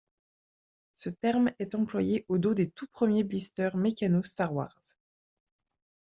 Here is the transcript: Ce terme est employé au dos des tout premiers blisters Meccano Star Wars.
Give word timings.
Ce 0.95 1.11
terme 1.11 1.51
est 1.59 1.75
employé 1.75 2.25
au 2.27 2.39
dos 2.39 2.55
des 2.55 2.71
tout 2.71 2.87
premiers 2.87 3.23
blisters 3.23 3.77
Meccano 3.77 4.23
Star 4.23 4.51
Wars. 4.51 4.81